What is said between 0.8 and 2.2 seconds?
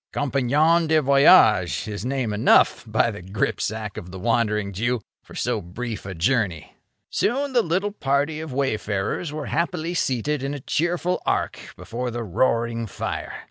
de voyage is